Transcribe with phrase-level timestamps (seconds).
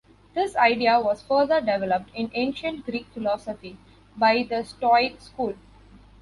[0.33, 3.77] This idea was further developed in Ancient Greek philosophy
[4.17, 5.53] by the Stoic school.